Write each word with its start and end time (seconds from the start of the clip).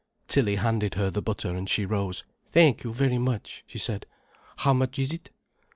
Tilly 0.27 0.55
handed 0.55 0.95
her 0.95 1.11
the 1.11 1.21
butter 1.21 1.55
and 1.55 1.69
she 1.69 1.85
rose. 1.85 2.23
"Thank 2.49 2.83
you 2.83 2.91
very 2.91 3.19
much," 3.19 3.63
she 3.67 3.77
said. 3.77 4.07
"How 4.55 4.73
much 4.73 4.97
is 4.97 5.13
it?" 5.13 5.29